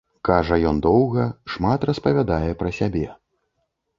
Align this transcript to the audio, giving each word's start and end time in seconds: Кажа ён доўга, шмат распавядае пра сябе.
Кажа 0.27 0.55
ён 0.69 0.79
доўга, 0.85 1.25
шмат 1.55 1.85
распавядае 1.89 2.49
пра 2.61 2.73
сябе. 2.81 3.05